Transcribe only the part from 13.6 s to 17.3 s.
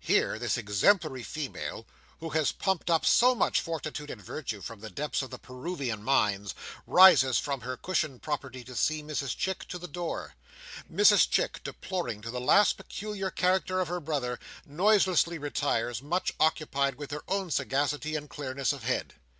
of her brother, noiselessly retires, much occupied with her